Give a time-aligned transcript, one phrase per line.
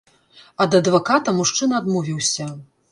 [0.65, 2.53] Ад адваката мужчына адмовіўся.